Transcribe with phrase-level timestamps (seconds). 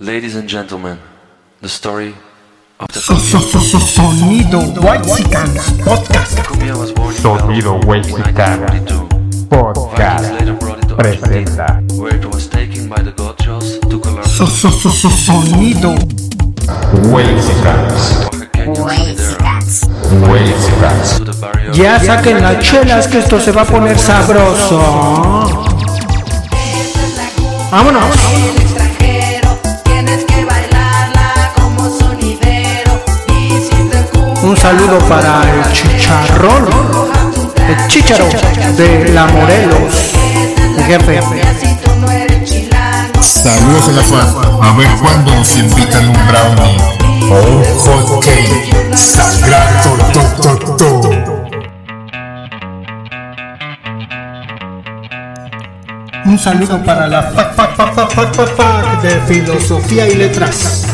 [0.00, 0.98] Ladies and gentlemen,
[1.62, 2.16] the story
[2.80, 6.42] of the So- so- so- so- Sonido Whitesicans Podcast.
[6.42, 9.06] Cumbia was born in Sonido 1942.
[9.48, 14.24] Podcast presenta Argentina, where it was taken by the gauchos to Colombia.
[14.26, 15.94] So- so- so- so- Sonido
[21.40, 24.80] barrio Ya saquen las chelas que esto se va a poner sabroso.
[27.70, 28.63] Vámonos.
[34.54, 36.68] Un saludo para el chicharrón.
[37.68, 38.28] El chicharo
[38.76, 40.12] de la Morelos.
[40.76, 41.20] Mi jefe.
[43.20, 44.62] Saludos a la FAD.
[44.62, 46.76] A ver cuándo nos invitan un brownie
[47.32, 48.96] o un hot cake.
[48.96, 51.10] Sagrado to, to, to.
[56.26, 60.93] Un saludo para la fac de filosofía y letras.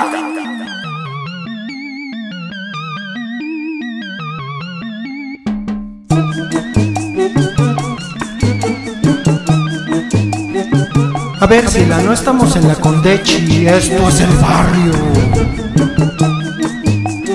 [11.51, 14.93] Ver, no estamos en la Condechi, esto es el barrio.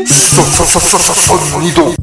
[0.06, 1.94] So, so, so, so, so, sonido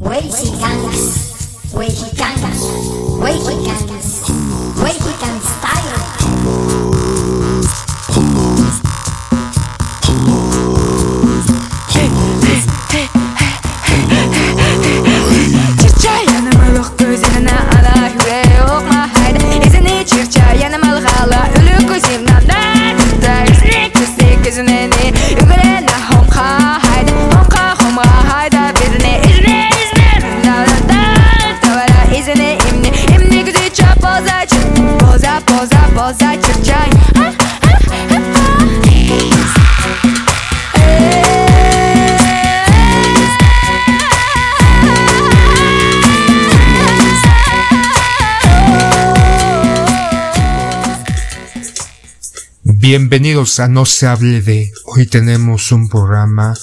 [52.96, 54.70] Bienvenidos a No se hable de.
[54.84, 56.54] Hoy tenemos un programa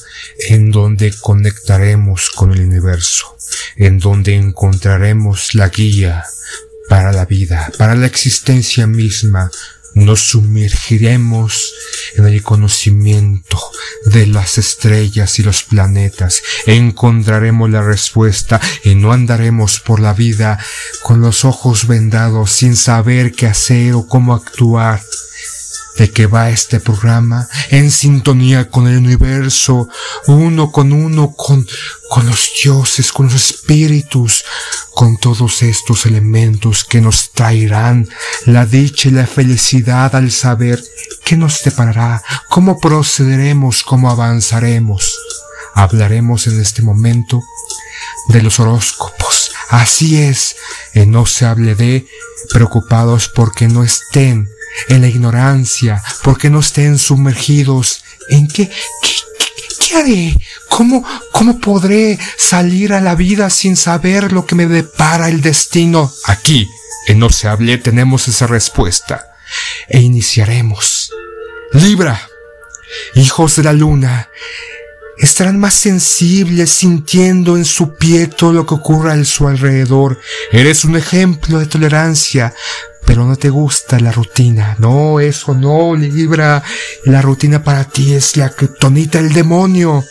[0.47, 3.35] en donde conectaremos con el universo,
[3.75, 6.23] en donde encontraremos la guía
[6.87, 9.51] para la vida, para la existencia misma.
[9.93, 11.73] Nos sumergiremos
[12.15, 13.59] en el conocimiento
[14.05, 16.43] de las estrellas y los planetas.
[16.65, 20.63] Encontraremos la respuesta y no andaremos por la vida
[21.03, 25.01] con los ojos vendados sin saber qué hacer o cómo actuar
[25.97, 29.89] de qué va este programa, en sintonía con el universo,
[30.27, 31.67] uno con uno, con,
[32.09, 34.43] con los dioses, con los espíritus,
[34.93, 38.07] con todos estos elementos que nos traerán
[38.45, 40.83] la dicha y la felicidad al saber
[41.23, 45.17] qué nos deparará, cómo procederemos, cómo avanzaremos.
[45.73, 47.41] Hablaremos en este momento
[48.29, 49.51] de los horóscopos.
[49.69, 50.57] Así es,
[50.93, 52.05] eh, no se hable de
[52.51, 54.49] preocupados porque no estén
[54.87, 58.69] en la ignorancia, porque no estén sumergidos en qué,
[59.79, 60.37] qué, haré,
[60.69, 66.11] cómo, cómo podré salir a la vida sin saber lo que me depara el destino.
[66.25, 66.67] Aquí,
[67.07, 69.35] en no se hable, tenemos esa respuesta
[69.89, 71.11] e iniciaremos.
[71.73, 72.29] Libra,
[73.15, 74.29] hijos de la luna,
[75.17, 80.19] estarán más sensibles sintiendo en su pie todo lo que ocurra a su alrededor.
[80.51, 82.53] Eres un ejemplo de tolerancia,
[83.11, 84.77] pero no te gusta la rutina.
[84.79, 86.63] No, eso no, Libra.
[87.03, 90.05] La rutina para ti es la criptonita del demonio.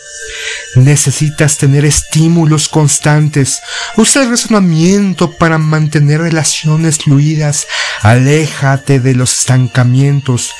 [0.75, 3.57] Necesitas tener estímulos constantes.
[3.97, 7.65] Usa el razonamiento para mantener relaciones fluidas.
[8.03, 10.51] Aléjate de los estancamientos.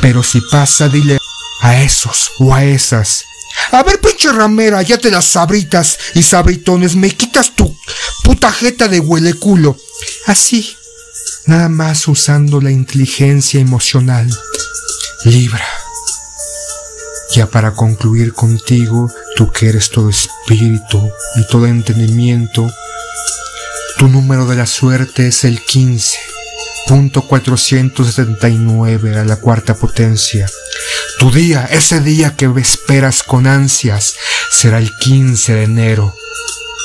[0.00, 1.18] Pero si pasa, dile
[1.60, 3.24] a esos o a esas.
[3.72, 7.76] A ver, pinche ramera, ya te las sabritas y sabritones, me quitas tu
[8.22, 9.76] puta jeta de huele culo.
[10.26, 10.76] Así,
[11.46, 14.28] nada más usando la inteligencia emocional.
[15.24, 15.64] Libra.
[17.34, 22.70] Ya para concluir contigo, tú que eres todo espíritu y todo entendimiento,
[23.98, 26.18] tu número de la suerte es el 15.
[26.88, 30.50] Punto 479 a la cuarta potencia.
[31.18, 34.16] Tu día, ese día que esperas con ansias,
[34.50, 36.14] será el 15 de enero.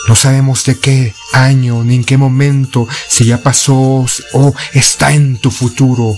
[0.07, 5.38] No sabemos de qué, año, ni en qué momento, si ya pasó o está en
[5.38, 6.16] tu futuro.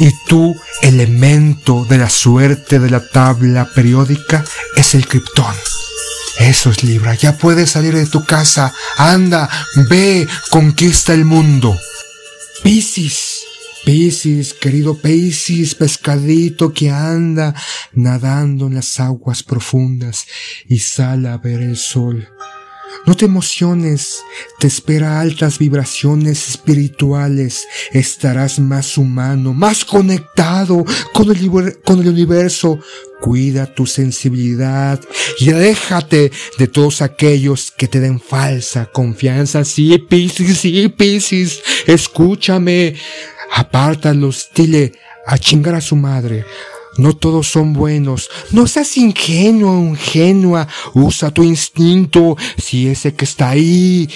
[0.00, 4.44] Y tu elemento de la suerte de la tabla periódica
[4.76, 5.54] es el criptón.
[6.38, 8.72] Eso es Libra, ya puedes salir de tu casa.
[8.96, 9.50] Anda,
[9.90, 11.76] ve, conquista el mundo.
[12.62, 13.40] Piscis,
[13.84, 17.54] Piscis, querido Piscis, pescadito que anda
[17.92, 20.26] nadando en las aguas profundas
[20.68, 22.28] y sale a ver el sol.
[23.08, 24.22] No te emociones,
[24.58, 30.84] te espera altas vibraciones espirituales, estarás más humano, más conectado
[31.14, 32.78] con el, con el universo.
[33.18, 35.00] Cuida tu sensibilidad
[35.40, 39.64] y déjate de todos aquellos que te den falsa confianza.
[39.64, 42.94] Sí, Piscis, sí, Piscis, escúchame.
[43.54, 44.92] Apártalos, dile
[45.26, 46.44] a chingar a su madre.
[46.98, 48.28] No todos son buenos.
[48.50, 50.66] No seas ingenuo ingenua.
[50.94, 52.36] Usa tu instinto.
[52.58, 54.10] Si ese que está ahí,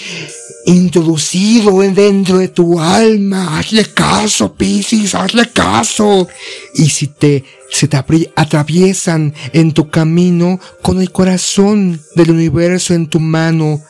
[0.66, 6.28] introducido en dentro de tu alma, hazle caso, Piscis, hazle caso.
[6.74, 13.08] Y si te, se te atraviesan en tu camino con el corazón del universo en
[13.08, 13.80] tu mano,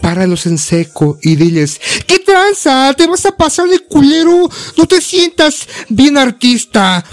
[0.00, 2.92] Páralos en seco y diles, ¿qué tranza?
[2.94, 4.50] ¿Te vas a pasar de culero?
[4.76, 7.04] No te sientas bien artista.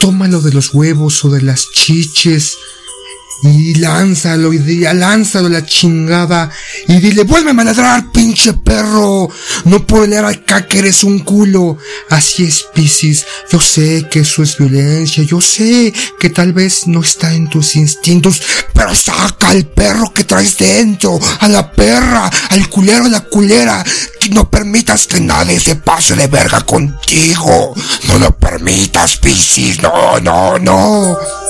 [0.00, 2.58] Tómalo de los huevos o de las chiches
[3.42, 6.48] y lánzalo y dile, lánzalo la chingada
[6.86, 9.28] y dile, vuélveme a ladrar, pinche perro.
[9.64, 11.76] No puedo leer acá que eres un culo.
[12.10, 13.24] Así es, Piscis.
[13.50, 15.24] Yo sé que eso es violencia.
[15.24, 18.40] Yo sé que tal vez no está en tus instintos,
[18.74, 23.84] pero saca al perro que traes dentro, a la perra, al culero, a la culera.
[24.30, 27.74] No permitas que nadie se pase de verga contigo.
[28.06, 29.82] No lo permitas, Piscis.
[29.82, 31.41] No, no, no.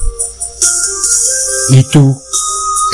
[1.69, 2.21] Y tú,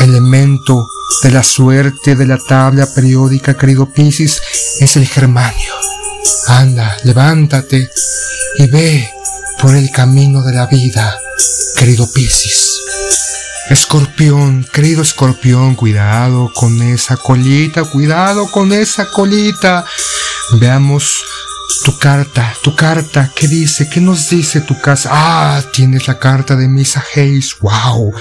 [0.01, 0.87] elemento
[1.23, 4.41] de la suerte de la tabla periódica, querido Piscis,
[4.79, 5.73] es el germanio.
[6.47, 7.89] Anda, levántate
[8.59, 9.09] y ve
[9.59, 11.17] por el camino de la vida,
[11.77, 12.81] querido Piscis.
[13.69, 19.85] Escorpión, querido escorpión, cuidado con esa colita, cuidado con esa colita.
[20.53, 21.23] Veamos
[21.83, 23.89] tu carta, tu carta, ¿qué dice?
[23.89, 25.09] ¿Qué nos dice tu casa?
[25.11, 28.13] Ah, tienes la carta de Misa Hayes, wow.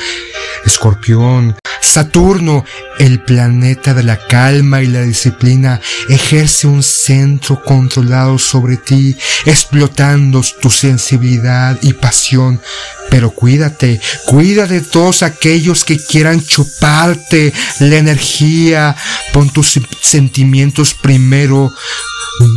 [0.65, 2.65] Escorpión, Saturno,
[2.99, 10.43] el planeta de la calma y la disciplina, ejerce un centro controlado sobre ti, explotando
[10.61, 12.61] tu sensibilidad y pasión.
[13.11, 18.97] Pero cuídate, cuida de todos aquellos que quieran chuparte la energía.
[19.33, 21.73] Pon tus sentimientos primero.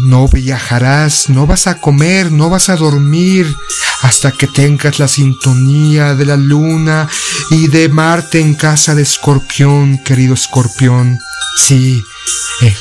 [0.05, 3.47] No viajarás, no vas a comer, no vas a dormir
[4.01, 7.07] hasta que tengas la sintonía de la luna
[7.49, 11.19] y de Marte en casa de Escorpión, querido Escorpión.
[11.57, 12.03] Sí,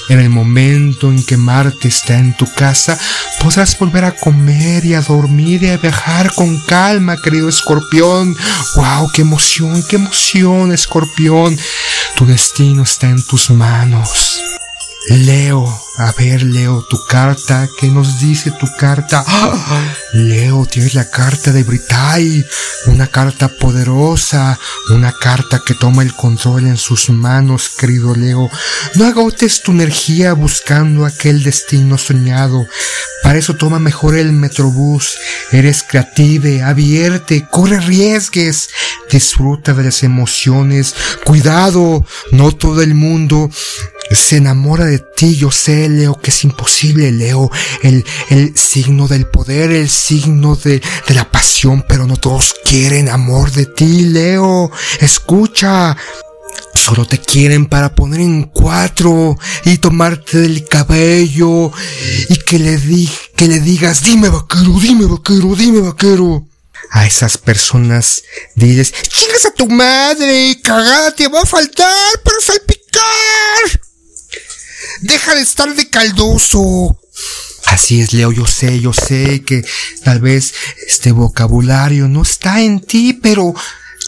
[0.09, 2.99] en el momento en que Marte está en tu casa,
[3.41, 8.37] podrás volver a comer y a dormir y a viajar con calma, querido Escorpión.
[8.77, 9.11] ¡Wow!
[9.13, 11.59] ¡Qué emoción, qué emoción, Escorpión!
[12.17, 14.43] Tu destino está en tus manos.
[15.11, 15.67] Leo,
[15.97, 19.25] a ver, Leo, tu carta, ¿qué nos dice tu carta?
[19.27, 19.95] ¡Ah!
[20.13, 22.45] Leo, tienes la carta de Britai,
[22.89, 24.59] una carta poderosa,
[24.91, 28.51] una carta que toma el control en sus manos, querido Leo.
[28.97, 32.67] No agotes tu energía buscando aquel destino soñado.
[33.23, 35.17] Para eso toma mejor el Metrobús.
[35.53, 38.69] Eres creative, abierte, corre riesgues,
[39.11, 40.95] disfruta de las emociones.
[41.25, 43.51] Cuidado, no todo el mundo
[44.17, 45.37] se enamora de ti.
[45.37, 47.51] Yo sé, Leo, que es imposible, Leo.
[47.83, 53.09] El, el signo del poder, el signo de, de la pasión, pero no todos quieren
[53.09, 54.71] amor de ti, Leo.
[55.01, 55.97] Escucha.
[56.75, 61.71] Solo te quieren para poner en cuatro y tomarte del cabello
[62.29, 66.47] y que le, di que le digas, dime vaquero, dime vaquero, dime vaquero.
[66.91, 68.23] A esas personas
[68.55, 72.88] diles, chingas a tu madre, cagada te va a faltar para salpicar.
[75.01, 76.99] Deja de estar de caldoso.
[77.67, 79.65] Así es, Leo, yo sé, yo sé que
[80.05, 80.55] tal vez
[80.87, 83.55] este vocabulario no está en ti, pero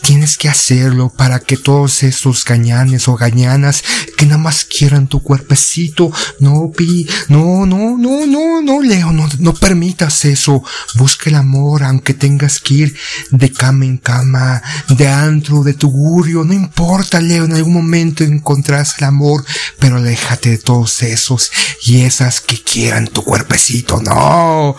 [0.02, 3.85] Tienes que hacerlo para que todos esos gañanes o gañanas
[4.16, 9.28] que nada más quieran tu cuerpecito, no, Pi, no, no, no, no, no, Leo, no,
[9.38, 10.62] no permitas eso.
[10.95, 12.97] Busca el amor, aunque tengas que ir
[13.30, 18.97] de cama en cama, de antro, de tugurio, no importa, Leo, en algún momento encontrarás
[18.99, 19.45] el amor,
[19.78, 21.50] pero aléjate de todos esos
[21.83, 24.76] y esas que quieran tu cuerpecito, no.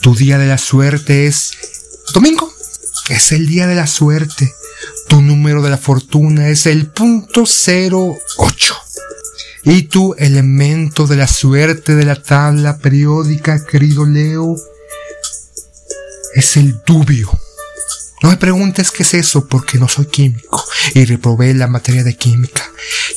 [0.00, 1.52] Tu día de la suerte es
[2.14, 2.57] domingo.
[3.08, 4.52] Es el día de la suerte.
[5.08, 8.76] Tu número de la fortuna es el punto cero ocho.
[9.64, 14.56] Y tu elemento de la suerte de la tabla periódica, querido Leo,
[16.34, 17.30] es el dubio.
[18.22, 22.16] No me preguntes qué es eso porque no soy químico y reprobé la materia de
[22.16, 22.62] química.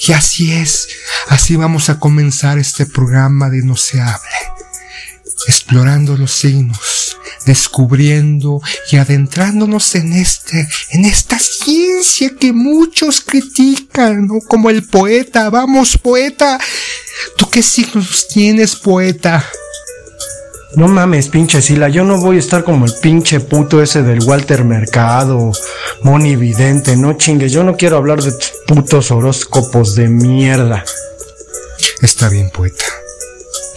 [0.07, 0.88] Y así es,
[1.27, 4.29] así vamos a comenzar este programa de No se hable,
[5.48, 6.79] explorando los signos,
[7.46, 8.62] descubriendo
[8.92, 14.40] y adentrándonos en este, en esta ciencia que muchos critican, ¿no?
[14.48, 16.60] Como el poeta, vamos poeta,
[17.38, 19.46] ¿tú qué signos tienes poeta?
[20.75, 24.24] No mames, pinche Sila, yo no voy a estar como el pinche puto ese del
[24.24, 25.51] Walter Mercado,
[26.04, 30.86] Moni Vidente, no chingues, yo no quiero hablar de tus putos horóscopos de mierda.
[32.01, 32.86] Está bien, poeta.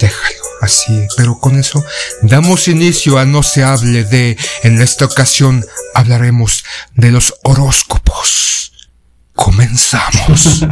[0.00, 1.84] Déjalo así, pero con eso
[2.22, 4.36] damos inicio a No se hable de.
[4.62, 8.90] En esta ocasión hablaremos de los horóscopos.
[9.34, 10.66] Comenzamos.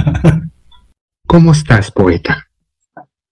[1.26, 2.48] ¿Cómo estás, poeta?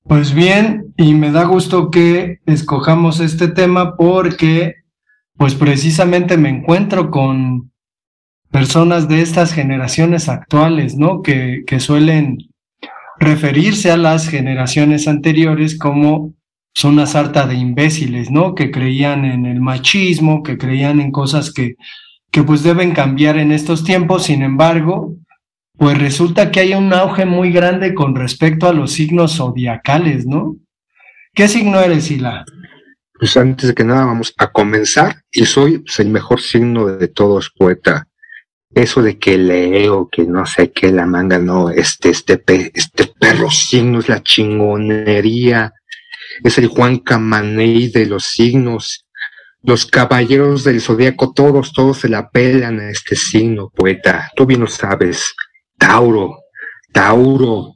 [0.04, 4.76] Pues bien, y me da gusto que escojamos este tema porque,
[5.36, 7.70] pues precisamente me encuentro con
[8.50, 11.22] personas de estas generaciones actuales, ¿no?
[11.22, 12.38] Que, que suelen
[13.20, 16.34] referirse a las generaciones anteriores como
[16.74, 18.54] son una sarta de imbéciles, ¿no?
[18.54, 21.76] Que creían en el machismo, que creían en cosas que,
[22.30, 25.16] que pues deben cambiar en estos tiempos, sin embargo,
[25.76, 30.56] pues resulta que hay un auge muy grande con respecto a los signos zodiacales, ¿no?
[31.34, 32.44] ¿Qué signo eres, Hila?
[33.18, 37.08] Pues antes de que nada vamos a comenzar y soy pues, el mejor signo de
[37.08, 38.08] todos, poeta.
[38.74, 42.42] Eso de que leo, que no sé qué, la manga, no, este, este,
[42.74, 45.72] este perro signo es la chingonería.
[46.42, 49.06] Es el Juan Camaney de los signos.
[49.62, 54.30] Los caballeros del zodiaco, todos, todos se la pelan a este signo, poeta.
[54.34, 55.34] Tú bien lo sabes.
[55.76, 56.38] Tauro,
[56.92, 57.74] Tauro.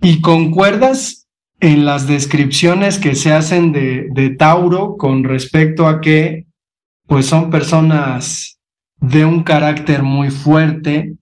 [0.00, 1.28] ¿Y concuerdas
[1.60, 6.46] en las descripciones que se hacen de, de Tauro con respecto a que
[7.06, 8.58] pues son personas
[8.96, 11.16] de un carácter muy fuerte,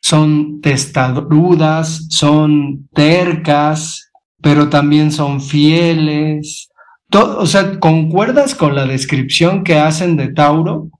[0.00, 4.03] son testarudas, son tercas,
[4.44, 6.68] pero también son fieles?
[7.08, 10.90] To- o sea, ¿concuerdas con la descripción que hacen de Tauro?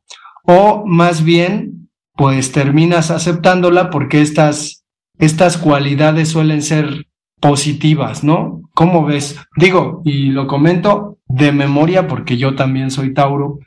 [0.47, 4.85] O más bien, pues terminas aceptándola porque estas,
[5.19, 7.07] estas cualidades suelen ser
[7.39, 8.63] positivas, ¿no?
[8.75, 9.39] ¿Cómo ves?
[9.57, 13.59] Digo, y lo comento de memoria porque yo también soy Tauro,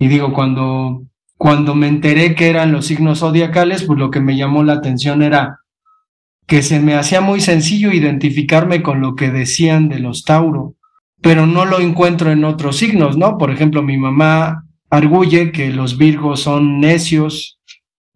[0.00, 1.04] y digo, cuando,
[1.36, 5.22] cuando me enteré que eran los signos zodiacales, pues lo que me llamó la atención
[5.22, 5.60] era
[6.52, 10.74] que se me hacía muy sencillo identificarme con lo que decían de los Tauro,
[11.22, 13.38] pero no lo encuentro en otros signos, ¿no?
[13.38, 17.58] Por ejemplo, mi mamá arguye que los Virgos son necios,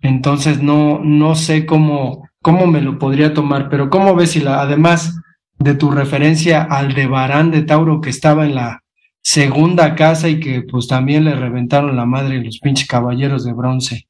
[0.03, 5.19] entonces no, no sé cómo, cómo me lo podría tomar, pero ¿cómo ves si además
[5.59, 8.83] de tu referencia al de Barán de Tauro que estaba en la
[9.23, 14.09] segunda casa y que pues también le reventaron la madre los pinches caballeros de bronce?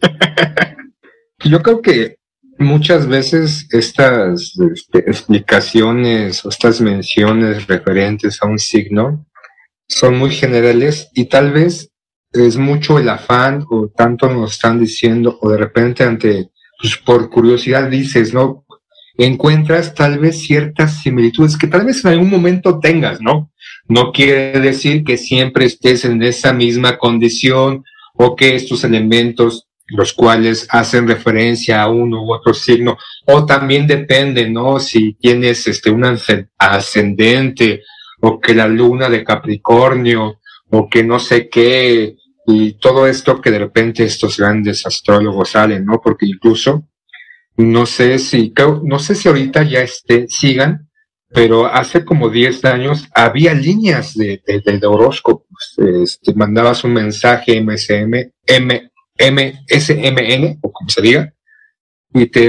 [1.44, 2.16] Yo creo que
[2.58, 9.26] muchas veces estas este, explicaciones o estas menciones referentes a un signo
[9.88, 11.90] son muy generales y tal vez
[12.32, 17.30] es mucho el afán o tanto nos están diciendo o de repente ante, pues por
[17.30, 18.64] curiosidad dices, ¿no?
[19.16, 23.52] Encuentras tal vez ciertas similitudes que tal vez en algún momento tengas, ¿no?
[23.86, 27.84] No quiere decir que siempre estés en esa misma condición
[28.14, 33.86] o que estos elementos los cuales hacen referencia a uno u otro signo, o también
[33.86, 34.80] depende, ¿no?
[34.80, 37.82] Si tienes este un ascen- ascendente,
[38.22, 43.50] o que la luna de Capricornio, o que no sé qué, y todo esto que
[43.50, 46.00] de repente estos grandes astrólogos salen, ¿no?
[46.02, 46.88] Porque incluso,
[47.56, 48.52] no sé si,
[48.84, 50.88] no sé si ahorita ya este, sigan,
[51.28, 55.74] pero hace como 10 años había líneas de, de- de horóscopos.
[56.02, 61.32] Este, mandabas un mensaje MSM, M, MSMN, o como se diga,
[62.16, 62.48] y te,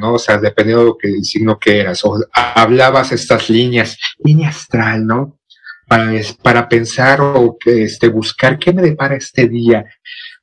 [0.00, 0.14] ¿no?
[0.14, 5.38] O sea, dependiendo de que, signo que eras, o hablabas estas líneas, línea astral, ¿no?
[5.86, 6.10] Para,
[6.42, 9.84] para pensar o este, buscar qué me depara este día,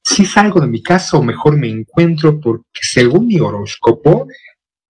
[0.04, 4.28] si salgo de mi casa o mejor me encuentro porque según mi horóscopo,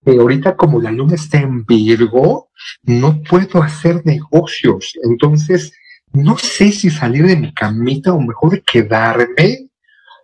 [0.06, 2.50] eh, ahorita como la luna está en Virgo,
[2.84, 4.94] no puedo hacer negocios.
[5.04, 5.72] Entonces,
[6.14, 9.68] no sé si salir de mi camita o mejor quedarme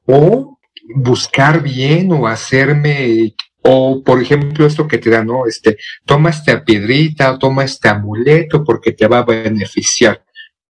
[0.05, 0.57] o
[0.95, 5.45] buscar bien o hacerme o por ejemplo esto que te da, ¿no?
[5.45, 10.23] Este, toma esta piedrita, toma este amuleto porque te va a beneficiar.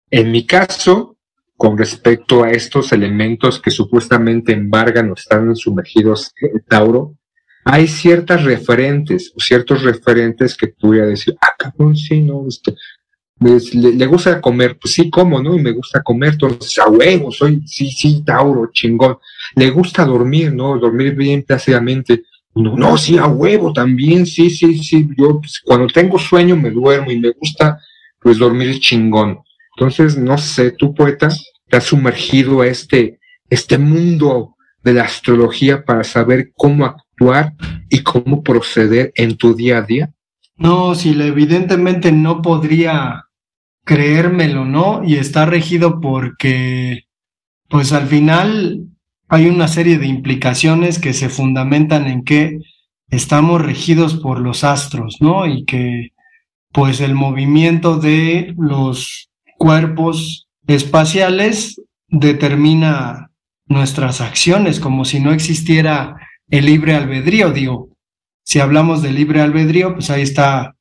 [0.09, 1.17] En mi caso,
[1.57, 7.17] con respecto a estos elementos que supuestamente embargan o están sumergidos en Tauro,
[7.65, 12.47] hay ciertas referentes o ciertos referentes que tú voy a decir, ah, cabrón, sí, no,
[12.47, 12.73] este,
[13.39, 15.55] pues, le, gusta comer, pues sí, como, ¿no?
[15.55, 19.17] Y me gusta comer, entonces a huevo, soy, sí, sí, Tauro, chingón.
[19.55, 20.77] Le gusta dormir, ¿no?
[20.77, 22.23] Dormir bien plácidamente.
[22.55, 25.07] No, no, sí, a huevo también, sí, sí, sí.
[25.15, 27.79] Yo pues, cuando tengo sueño me duermo y me gusta,
[28.19, 29.39] pues dormir chingón.
[29.75, 31.29] Entonces, no sé, tú poeta,
[31.69, 37.53] te has sumergido a este, este mundo de la astrología para saber cómo actuar
[37.89, 40.11] y cómo proceder en tu día a día.
[40.55, 43.26] No, si evidentemente no podría
[43.87, 45.01] creérmelo, ¿no?
[45.03, 47.05] Y está regido porque,
[47.69, 48.85] pues al final
[49.29, 52.59] hay una serie de implicaciones que se fundamentan en que
[53.09, 55.47] estamos regidos por los astros, ¿no?
[55.47, 56.09] Y que,
[56.73, 63.31] pues el movimiento de los cuerpos espaciales determina
[63.67, 66.17] nuestras acciones, como si no existiera
[66.49, 67.87] el libre albedrío, digo.
[68.43, 70.75] Si hablamos de libre albedrío, pues ahí está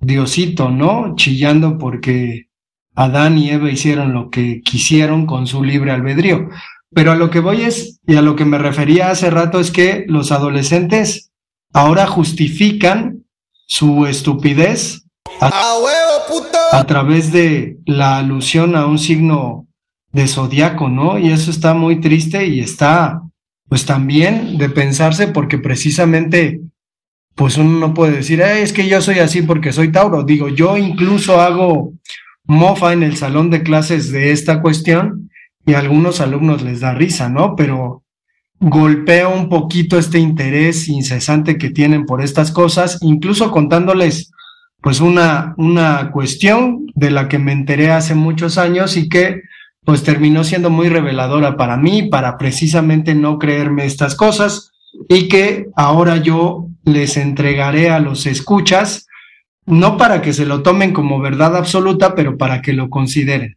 [0.00, 1.14] Diosito, ¿no?
[1.16, 2.48] Chillando porque
[2.94, 6.48] Adán y Eva hicieron lo que quisieron con su libre albedrío.
[6.94, 9.70] Pero a lo que voy es, y a lo que me refería hace rato, es
[9.70, 11.30] que los adolescentes
[11.72, 13.24] ahora justifican
[13.66, 15.04] su estupidez
[15.40, 15.50] a,
[16.72, 19.66] a través de la alusión a un signo
[20.12, 21.18] de zodiaco, ¿no?
[21.18, 23.22] Y eso está muy triste y está,
[23.68, 26.60] pues también de pensarse porque precisamente,
[27.34, 30.22] pues uno no puede decir, es que yo soy así porque soy Tauro.
[30.24, 31.94] Digo, yo incluso hago
[32.52, 35.30] mofa en el salón de clases de esta cuestión
[35.66, 37.56] y a algunos alumnos les da risa, ¿no?
[37.56, 38.04] Pero
[38.60, 44.30] golpeo un poquito este interés incesante que tienen por estas cosas, incluso contándoles
[44.80, 49.42] pues una, una cuestión de la que me enteré hace muchos años y que
[49.84, 54.72] pues terminó siendo muy reveladora para mí, para precisamente no creerme estas cosas
[55.08, 59.06] y que ahora yo les entregaré a los escuchas,
[59.66, 63.56] no para que se lo tomen como verdad absoluta, pero para que lo consideren.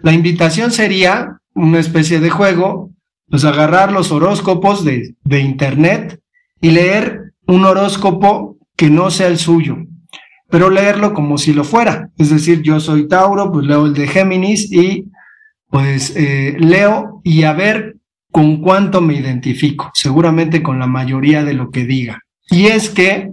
[0.00, 2.90] La invitación sería una especie de juego,
[3.28, 6.20] pues agarrar los horóscopos de, de Internet
[6.60, 9.76] y leer un horóscopo que no sea el suyo,
[10.48, 12.10] pero leerlo como si lo fuera.
[12.16, 15.06] Es decir, yo soy Tauro, pues leo el de Géminis y
[15.68, 17.96] pues eh, leo y a ver
[18.30, 22.22] con cuánto me identifico, seguramente con la mayoría de lo que diga.
[22.50, 23.30] Y es que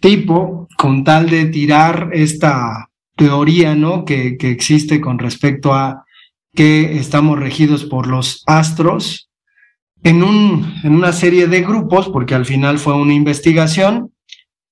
[0.00, 4.04] tipo, con tal de tirar esta teoría, ¿no?
[4.04, 6.04] Que, que existe con respecto a
[6.54, 9.30] que estamos regidos por los astros,
[10.02, 14.12] en, un, en una serie de grupos, porque al final fue una investigación,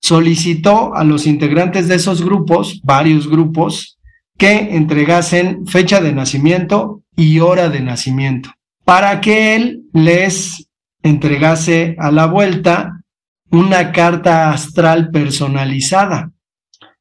[0.01, 3.99] solicitó a los integrantes de esos grupos, varios grupos,
[4.37, 8.51] que entregasen fecha de nacimiento y hora de nacimiento,
[8.85, 10.69] para que él les
[11.03, 12.98] entregase a la vuelta
[13.51, 16.33] una carta astral personalizada.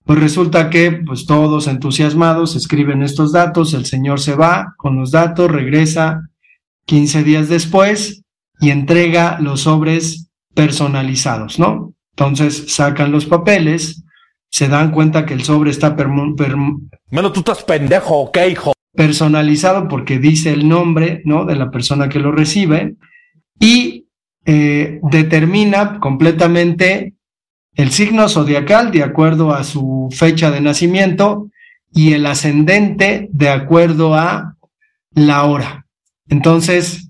[0.03, 5.11] Pues resulta que pues todos entusiasmados escriben estos datos, el señor se va con los
[5.11, 6.29] datos, regresa
[6.85, 8.23] 15 días después
[8.61, 11.93] y entrega los sobres personalizados, ¿no?
[12.11, 14.03] Entonces sacan los papeles,
[14.49, 18.73] se dan cuenta que el sobre está Menos tú estás pendejo, ¿ok, hijo?
[18.97, 21.45] personalizado porque dice el nombre ¿no?
[21.45, 22.95] de la persona que lo recibe
[23.59, 24.06] y
[24.49, 27.15] eh, determina completamente
[27.75, 31.49] el signo zodiacal de acuerdo a su fecha de nacimiento
[31.93, 34.55] y el ascendente de acuerdo a
[35.11, 35.85] la hora.
[36.29, 37.09] Entonces,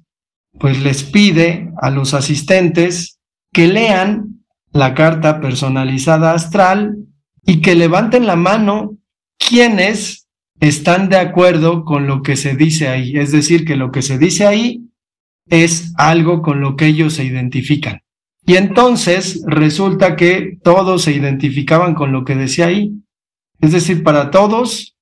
[0.59, 3.19] pues les pide a los asistentes
[3.53, 6.97] que lean la carta personalizada astral
[7.45, 8.97] y que levanten la mano
[9.37, 10.27] quienes
[10.59, 13.15] están de acuerdo con lo que se dice ahí.
[13.15, 14.86] Es decir, que lo que se dice ahí
[15.49, 18.01] es algo con lo que ellos se identifican.
[18.45, 22.93] Y entonces resulta que todos se identificaban con lo que decía ahí.
[23.59, 24.95] Es decir, para todos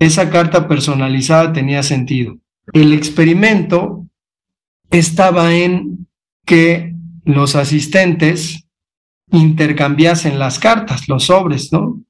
[0.00, 2.38] esa carta personalizada tenía sentido.
[2.72, 4.06] El experimento
[4.90, 6.08] estaba en
[6.44, 8.66] que los asistentes
[9.30, 12.02] intercambiasen las cartas, los sobres, ¿no?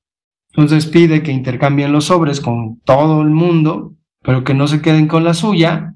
[0.51, 5.07] Entonces pide que intercambien los sobres con todo el mundo, pero que no se queden
[5.07, 5.95] con la suya,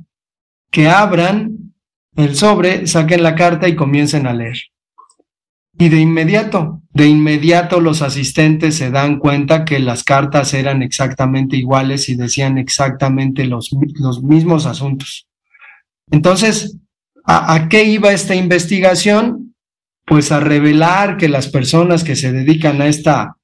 [0.71, 1.64] que abran
[2.17, 4.59] el sobre, saquen la carta y comiencen a leer.
[5.77, 11.57] Y de inmediato, de inmediato los asistentes se dan cuenta que las cartas eran exactamente
[11.57, 15.27] iguales y decían exactamente los, los mismos asuntos.
[16.11, 16.79] Entonces,
[17.25, 19.57] ¿a, ¿a qué iba esta investigación?
[20.07, 23.37] Pues a revelar que las personas que se dedican a esta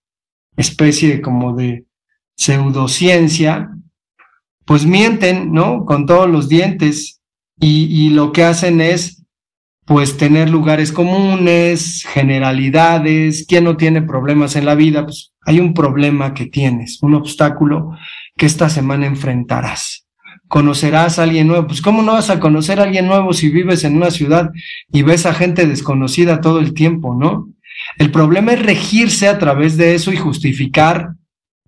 [0.56, 1.86] especie como de
[2.36, 3.70] pseudociencia,
[4.64, 5.84] pues mienten, ¿no?
[5.84, 7.19] Con todos los dientes
[7.60, 9.20] y, y lo que hacen es
[9.90, 15.04] pues tener lugares comunes, generalidades, ¿quién no tiene problemas en la vida?
[15.04, 17.90] Pues hay un problema que tienes, un obstáculo
[18.36, 20.06] que esta semana enfrentarás.
[20.46, 23.82] Conocerás a alguien nuevo, pues ¿cómo no vas a conocer a alguien nuevo si vives
[23.82, 24.50] en una ciudad
[24.92, 27.48] y ves a gente desconocida todo el tiempo, ¿no?
[27.98, 31.14] El problema es regirse a través de eso y justificar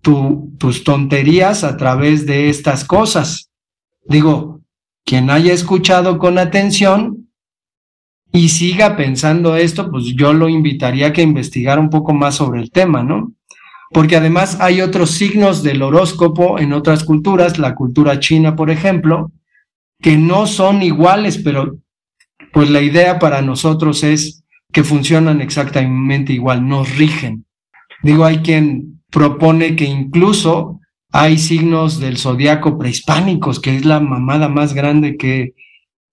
[0.00, 3.50] tu, tus tonterías a través de estas cosas.
[4.04, 4.61] Digo,
[5.04, 7.22] quien haya escuchado con atención,
[8.32, 12.62] y siga pensando esto, pues yo lo invitaría a que investigara un poco más sobre
[12.62, 13.34] el tema, ¿no?
[13.90, 19.30] Porque además hay otros signos del horóscopo en otras culturas, la cultura china, por ejemplo,
[20.00, 21.76] que no son iguales, pero
[22.54, 27.44] pues la idea para nosotros es que funcionan exactamente igual, nos rigen.
[28.02, 30.80] Digo, hay quien propone que incluso
[31.12, 35.54] hay signos del zodiaco prehispánicos, que es la mamada más grande que,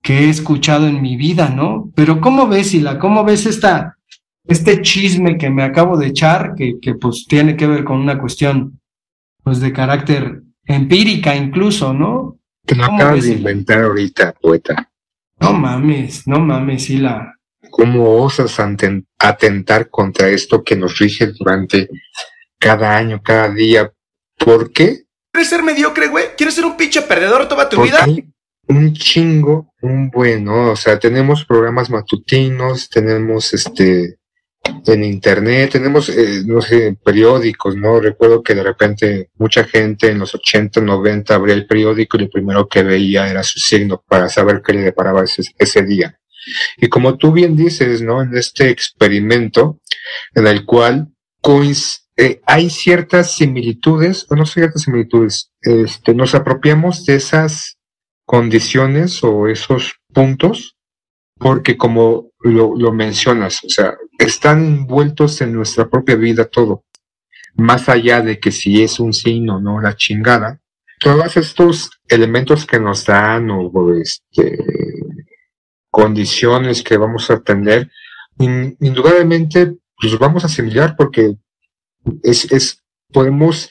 [0.03, 1.89] que he escuchado en mi vida, ¿no?
[1.95, 2.99] Pero ¿cómo ves, Sila?
[2.99, 3.97] ¿Cómo ves esta,
[4.45, 8.19] este chisme que me acabo de echar, que, que pues tiene que ver con una
[8.19, 8.79] cuestión
[9.41, 12.37] pues de carácter empírica incluso, ¿no?
[12.65, 14.91] Que lo acabas de inventar ahorita, poeta.
[15.39, 17.35] No mames, no mames, Sila.
[17.71, 18.59] ¿Cómo osas
[19.17, 21.87] atentar contra esto que nos rige durante
[22.59, 23.89] cada año, cada día?
[24.39, 25.03] ¿Por qué?
[25.31, 26.25] ¿Quieres ser mediocre, güey?
[26.35, 28.05] ¿Quieres ser un pinche perdedor toda tu vida?
[28.69, 34.19] un chingo, un bueno, o sea, tenemos programas matutinos, tenemos este
[34.85, 37.99] en internet, tenemos, eh, no sé, periódicos, ¿no?
[37.99, 42.29] Recuerdo que de repente mucha gente en los 80, 90 abría el periódico y lo
[42.29, 46.19] primero que veía era su signo para saber qué le deparaba ese, ese día.
[46.77, 48.21] Y como tú bien dices, ¿no?
[48.21, 49.79] En este experimento
[50.35, 51.07] en el cual
[52.21, 57.77] eh, hay ciertas similitudes, o no ciertas similitudes, este, nos apropiamos de esas
[58.25, 60.75] condiciones o esos puntos,
[61.37, 66.83] porque como lo, lo mencionas, o sea, están envueltos en nuestra propia vida todo.
[67.55, 70.59] Más allá de que si es un signo o no, la chingada,
[70.99, 74.57] todos estos elementos que nos dan o, este,
[75.89, 77.89] condiciones que vamos a tener,
[78.37, 81.37] indudablemente los vamos a asimilar porque
[82.23, 83.69] es, es, podemos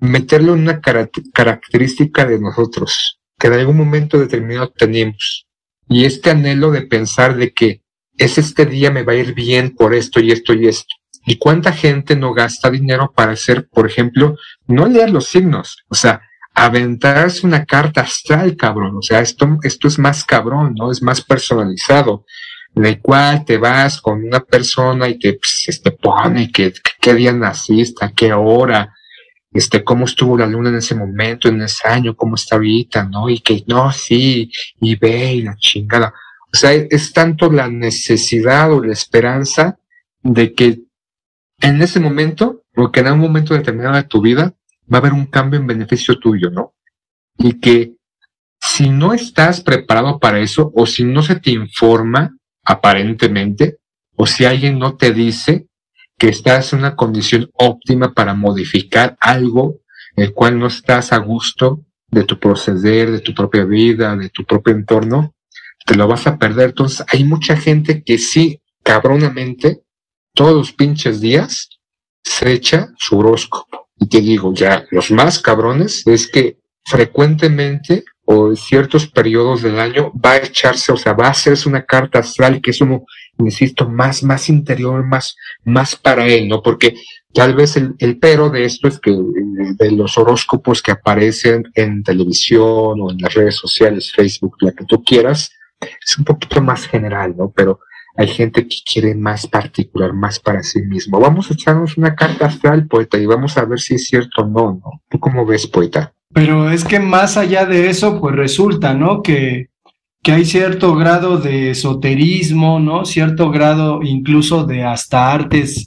[0.00, 5.46] meterlo en una característica de nosotros que en algún momento determinado tenemos.
[5.88, 7.82] Y este anhelo de pensar de que
[8.16, 10.94] es este día me va a ir bien por esto y esto y esto.
[11.24, 14.36] ¿Y cuánta gente no gasta dinero para hacer, por ejemplo,
[14.66, 15.84] no leer los signos?
[15.88, 16.22] O sea,
[16.54, 18.96] aventarse una carta astral, cabrón.
[18.96, 20.90] O sea, esto, esto es más cabrón, ¿no?
[20.90, 22.24] Es más personalizado.
[22.74, 27.14] En el cual te vas con una persona y te, pues, te pone que, qué
[27.14, 28.94] día naciste, a qué hora,
[29.52, 33.28] este, cómo estuvo la luna en ese momento, en ese año, cómo está ahorita, ¿no?
[33.28, 34.50] Y que no, sí,
[34.80, 36.12] y ve y la chingada.
[36.52, 39.78] O sea, es tanto la necesidad o la esperanza
[40.22, 40.80] de que
[41.60, 44.54] en ese momento, o que en un momento determinado de tu vida,
[44.92, 46.74] va a haber un cambio en beneficio tuyo, ¿no?
[47.38, 47.94] Y que
[48.60, 52.36] si no estás preparado para eso, o si no se te informa,
[52.68, 53.78] aparentemente,
[54.14, 55.68] o si alguien no te dice,
[56.18, 59.80] que estás en una condición óptima para modificar algo
[60.16, 64.44] el cual no estás a gusto de tu proceder, de tu propia vida, de tu
[64.44, 65.34] propio entorno,
[65.86, 66.70] te lo vas a perder.
[66.70, 69.82] Entonces hay mucha gente que sí, cabronamente,
[70.34, 71.68] todos los pinches días
[72.22, 73.88] se echa su horóscopo.
[73.96, 79.80] Y te digo, ya, los más cabrones es que frecuentemente o en ciertos periodos del
[79.80, 83.06] año va a echarse, o sea, va a hacerse una carta astral que es uno
[83.38, 86.62] insisto, más, más interior, más, más para él, ¿no?
[86.62, 86.94] Porque
[87.32, 92.02] tal vez el, el pero de esto es que de los horóscopos que aparecen en
[92.02, 96.86] televisión o en las redes sociales, Facebook, la que tú quieras, es un poquito más
[96.86, 97.50] general, ¿no?
[97.56, 97.80] Pero
[98.14, 101.18] hay gente que quiere más particular, más para sí mismo.
[101.18, 104.46] Vamos a echarnos una carta astral, poeta, y vamos a ver si es cierto o
[104.46, 105.02] no, ¿no?
[105.08, 106.12] ¿Tú cómo ves, poeta?
[106.32, 109.22] Pero es que más allá de eso, pues resulta, ¿no?
[109.22, 109.68] Que
[110.22, 113.04] que hay cierto grado de esoterismo, ¿no?
[113.04, 115.84] Cierto grado incluso de hasta artes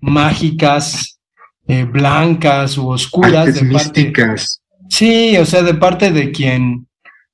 [0.00, 1.18] mágicas,
[1.66, 3.48] eh, blancas u oscuras.
[3.48, 4.62] Artes de místicas.
[4.62, 6.86] Parte, sí, o sea, de parte de quien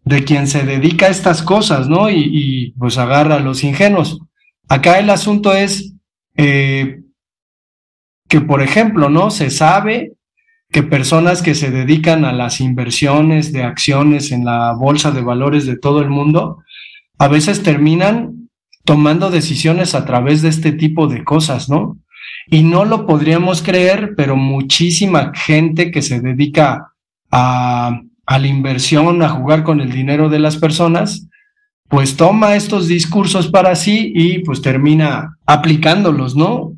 [0.04, 2.08] de quien se dedica a estas cosas, ¿no?
[2.08, 4.20] Y, y, pues agarra a los ingenuos.
[4.68, 5.94] Acá el asunto es
[6.36, 7.00] eh,
[8.28, 9.32] que, por ejemplo, ¿no?
[9.32, 10.12] Se sabe
[10.76, 15.64] que personas que se dedican a las inversiones de acciones en la bolsa de valores
[15.64, 16.58] de todo el mundo,
[17.16, 18.50] a veces terminan
[18.84, 21.96] tomando decisiones a través de este tipo de cosas, ¿no?
[22.48, 26.92] Y no lo podríamos creer, pero muchísima gente que se dedica
[27.30, 31.26] a, a la inversión, a jugar con el dinero de las personas,
[31.88, 36.75] pues toma estos discursos para sí y pues termina aplicándolos, ¿no?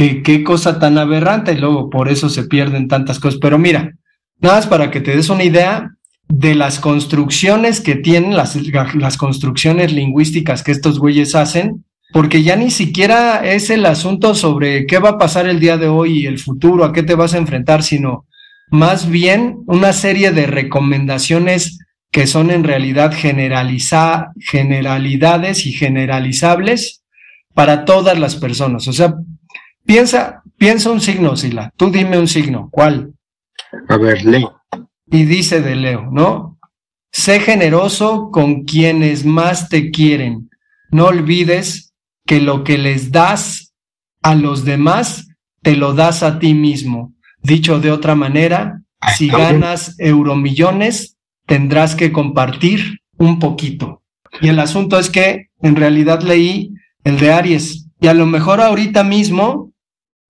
[0.00, 3.38] Qué, cosa tan aberrante y luego por eso se pierden tantas cosas.
[3.38, 3.96] Pero mira,
[4.38, 5.90] nada más para que te des una idea
[6.26, 8.56] de las construcciones que tienen, las,
[8.94, 11.84] las construcciones lingüísticas que estos güeyes hacen,
[12.14, 15.88] porque ya ni siquiera es el asunto sobre qué va a pasar el día de
[15.88, 18.24] hoy y el futuro, a qué te vas a enfrentar, sino
[18.70, 21.78] más bien una serie de recomendaciones
[22.10, 27.02] que son en realidad generaliza, generalidades y generalizables
[27.52, 28.88] para todas las personas.
[28.88, 29.14] O sea,
[29.84, 31.72] piensa, piensa un signo, Sila.
[31.76, 32.68] Tú dime un signo.
[32.70, 33.14] ¿Cuál?
[33.88, 34.60] A ver, Leo.
[35.06, 36.58] Y dice de Leo, ¿no?
[37.12, 40.48] Sé generoso con quienes más te quieren.
[40.90, 41.92] No olvides
[42.26, 43.74] que lo que les das
[44.22, 45.28] a los demás,
[45.62, 47.14] te lo das a ti mismo.
[47.42, 48.82] Dicho de otra manera,
[49.16, 51.16] si ganas euromillones,
[51.46, 54.02] tendrás que compartir un poquito.
[54.40, 56.72] Y el asunto es que en realidad leí
[57.04, 57.88] el de Aries.
[58.00, 59.69] Y a lo mejor ahorita mismo,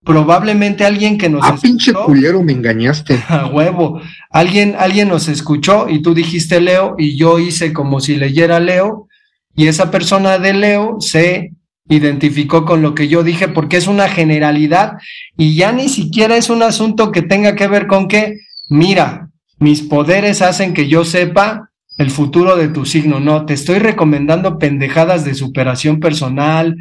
[0.04, 3.22] probablemente alguien que nos ah, pinche culero, me engañaste.
[3.28, 4.00] A huevo.
[4.30, 9.08] Alguien, alguien nos escuchó y tú dijiste Leo y yo hice como si leyera Leo
[9.54, 11.52] y esa persona de Leo se
[11.88, 14.92] identificó con lo que yo dije porque es una generalidad
[15.36, 19.82] y ya ni siquiera es un asunto que tenga que ver con que, mira, mis
[19.82, 23.20] poderes hacen que yo sepa el futuro de tu signo.
[23.20, 26.76] No, te estoy recomendando pendejadas de superación personal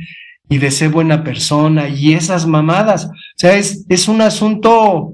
[0.49, 3.05] y de ser buena persona y esas mamadas.
[3.05, 5.13] O sea, es, es un asunto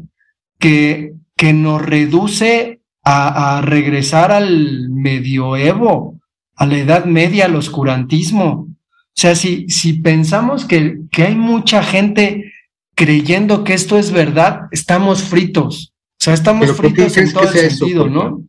[0.58, 6.20] que, que nos reduce a, a regresar al medioevo,
[6.56, 8.70] a la Edad Media, al oscurantismo.
[9.16, 12.54] O sea, si, si pensamos que, que hay mucha gente
[12.96, 15.94] creyendo que esto es verdad, estamos fritos.
[16.20, 18.44] O sea, estamos fritos en todo el sentido, ¿no?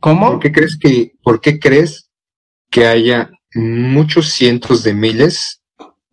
[0.00, 0.30] ¿Cómo?
[0.30, 2.08] ¿Por qué crees que, por qué crees
[2.70, 5.60] que haya muchos cientos de miles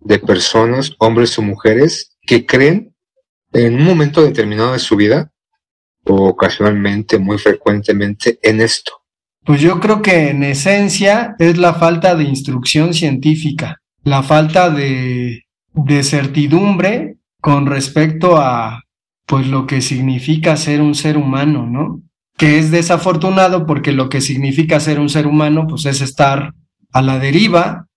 [0.01, 2.93] de personas, hombres o mujeres, que creen
[3.53, 5.31] en un momento determinado de su vida,
[6.05, 8.91] o ocasionalmente, muy frecuentemente, en esto?
[9.43, 15.45] Pues yo creo que en esencia es la falta de instrucción científica, la falta de,
[15.73, 18.83] de certidumbre con respecto a
[19.25, 22.01] pues lo que significa ser un ser humano, ¿no?
[22.37, 26.53] Que es desafortunado porque lo que significa ser un ser humano pues es estar
[26.91, 27.87] a la deriva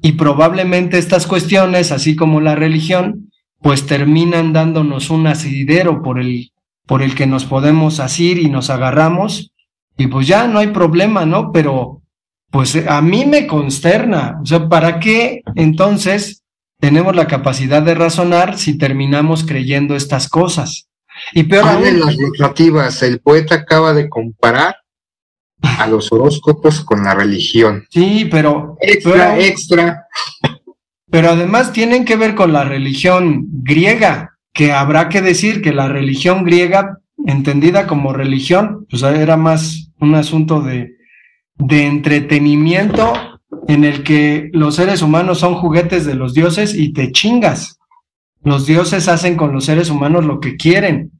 [0.00, 3.30] y probablemente estas cuestiones, así como la religión,
[3.60, 6.52] pues terminan dándonos un asidero por el,
[6.86, 9.52] por el que nos podemos asir y nos agarramos
[9.96, 11.52] y pues ya no hay problema, ¿no?
[11.52, 12.02] Pero
[12.50, 16.42] pues a mí me consterna, o sea, ¿para qué entonces
[16.78, 20.88] tenemos la capacidad de razonar si terminamos creyendo estas cosas?
[21.32, 24.76] Y peor aún, las narrativas, el poeta acaba de comparar
[25.78, 27.86] a los horóscopos con la religión.
[27.90, 30.06] Sí, pero extra, pero, extra.
[31.10, 35.88] Pero además tienen que ver con la religión griega, que habrá que decir que la
[35.88, 40.96] religión griega entendida como religión, pues era más un asunto de,
[41.56, 43.12] de entretenimiento
[43.68, 47.78] en el que los seres humanos son juguetes de los dioses y te chingas.
[48.42, 51.12] Los dioses hacen con los seres humanos lo que quieren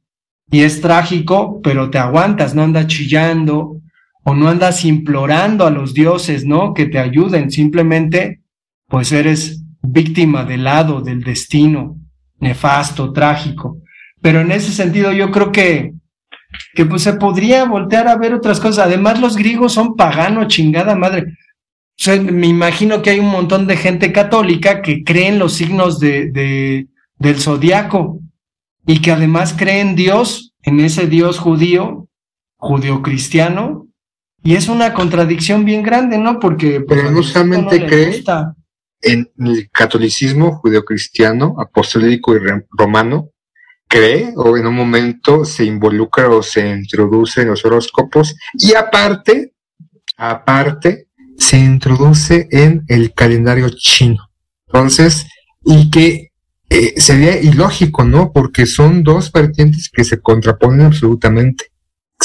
[0.51, 3.81] y es trágico, pero te aguantas, no andas chillando
[4.27, 6.73] o no andas implorando a los dioses, ¿no?
[6.73, 8.41] Que te ayuden, simplemente
[8.87, 11.97] pues eres víctima del lado, del destino
[12.39, 13.79] nefasto, trágico.
[14.21, 15.93] Pero en ese sentido yo creo que,
[16.73, 18.87] que pues se podría voltear a ver otras cosas.
[18.87, 21.37] Además los griegos son paganos, chingada madre.
[22.07, 26.31] Me imagino que hay un montón de gente católica que cree en los signos de,
[26.31, 26.87] de,
[27.19, 28.19] del zodiaco
[28.87, 32.07] y que además cree en Dios, en ese Dios judío,
[32.57, 33.84] judío-cristiano,
[34.45, 36.39] y es una contradicción bien grande, ¿no?
[36.39, 38.55] Porque pues, pero no solamente no cree gusta.
[39.01, 43.31] en el catolicismo judío-cristiano, apostólico y romano,
[43.87, 49.53] cree o en un momento se involucra o se introduce en los horóscopos y aparte,
[50.15, 51.07] aparte,
[51.39, 54.29] se introduce en el calendario chino.
[54.67, 55.25] Entonces,
[55.65, 56.31] y que
[56.69, 58.31] eh, sería ilógico, ¿no?
[58.31, 61.71] Porque son dos vertientes que se contraponen absolutamente.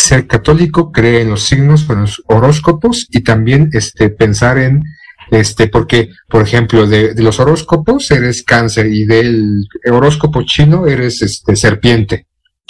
[0.00, 4.82] Ser católico, creer en los signos, en los horóscopos y también este, pensar en,
[5.30, 11.22] este, porque, por ejemplo, de, de los horóscopos eres cáncer y del horóscopo chino eres
[11.22, 12.26] este, serpiente.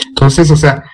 [0.08, 0.84] Entonces, o sea,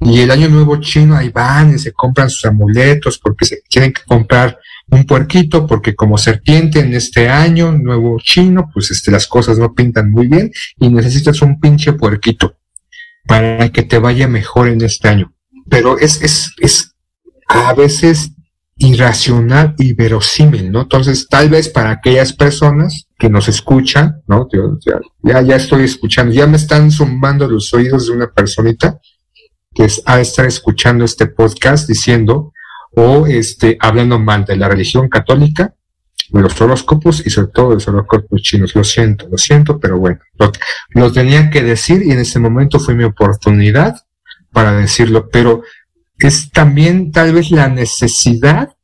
[0.00, 3.92] y el año nuevo chino ahí van y se compran sus amuletos porque se tienen
[3.92, 4.58] que comprar
[4.90, 9.74] un puerquito porque como serpiente en este año nuevo chino, pues este, las cosas no
[9.74, 12.56] pintan muy bien y necesitas un pinche puerquito
[13.26, 15.32] para que te vaya mejor en este año.
[15.68, 16.94] Pero es, es, es
[17.48, 18.32] a veces
[18.76, 20.82] irracional y verosímil, ¿no?
[20.82, 24.48] Entonces, tal vez para aquellas personas que nos escuchan, ¿no?
[24.52, 24.78] Yo,
[25.22, 28.98] ya, ya, estoy escuchando, ya me están zumbando los oídos de una personita
[29.74, 32.52] que es, ha estar escuchando este podcast diciendo
[32.94, 35.74] o este, hablando mal de la religión católica,
[36.30, 38.74] de los horóscopos y sobre todo de los horóscopos chinos.
[38.74, 40.50] Lo siento, lo siento, pero bueno, lo,
[40.90, 43.96] lo tenía que decir y en ese momento fue mi oportunidad
[44.52, 45.62] para decirlo, pero
[46.18, 48.76] es también tal vez la necesidad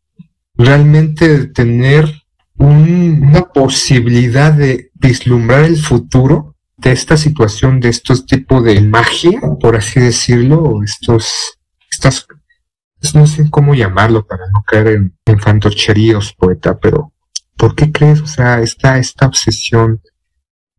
[0.55, 2.13] realmente de tener
[2.57, 9.41] un- una posibilidad de vislumbrar el futuro de esta situación, de estos tipos de magia,
[9.61, 11.59] por así decirlo, estos,
[11.91, 12.27] estas,
[13.15, 17.13] no sé cómo llamarlo para no caer en, en fantocheríos, poeta, pero
[17.57, 18.21] ¿por qué crees?
[18.23, 20.01] O sea, esta, esta obsesión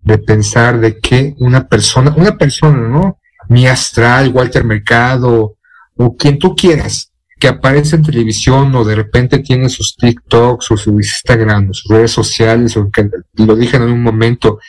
[0.01, 3.19] de pensar de que una persona, una persona, ¿no?
[3.49, 5.55] Mi astral, Walter Mercado,
[5.97, 10.77] o quien tú quieras, que aparece en televisión o de repente tiene sus TikToks o
[10.77, 14.59] su Instagram sus redes sociales, o que lo dije en un momento,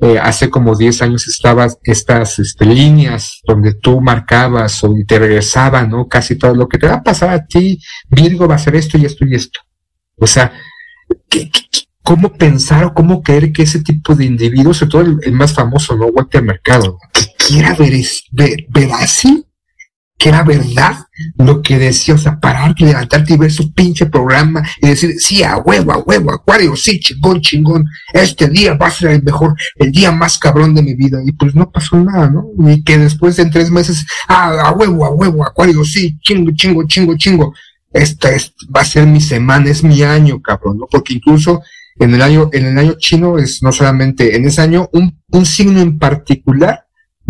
[0.00, 5.90] eh, hace como 10 años estabas estas este, líneas donde tú marcabas o te regresaban,
[5.90, 6.06] ¿no?
[6.06, 8.96] Casi todo lo que te va a pasar a ti, Virgo va a hacer esto
[8.96, 9.60] y esto y esto.
[10.16, 10.52] O sea,
[11.28, 15.02] ¿qué- qué- qué- ¿cómo pensar o cómo creer que ese tipo de individuos, sobre todo
[15.22, 16.06] el, más famoso, ¿no?
[16.06, 19.44] Walter Mercado, que quiera ver, es- ver, ver así,
[20.16, 20.96] que era verdad
[21.36, 25.42] lo que decía, o sea, pararte, levantarte y ver su pinche programa y decir, sí,
[25.42, 29.54] a huevo, a huevo, Acuario, sí, chingón, chingón, este día va a ser el mejor,
[29.76, 31.18] el día más cabrón de mi vida.
[31.26, 32.46] Y pues no pasó nada, ¿no?
[32.70, 36.86] Y que después en tres meses, ah, a huevo, a huevo, Acuario, sí, chingo, chingo,
[36.86, 37.52] chingo, chingo.
[37.92, 40.86] Esta es, va a ser mi semana, es mi año, cabrón, ¿no?
[40.90, 41.60] Porque incluso
[41.98, 45.46] en el año, en el año chino es no solamente en ese año, un, un
[45.46, 46.84] signo en particular